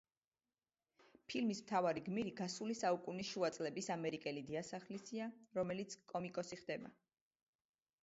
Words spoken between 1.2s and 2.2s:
ფილმის მთავარი